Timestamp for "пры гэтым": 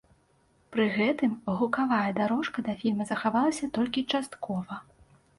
0.75-1.33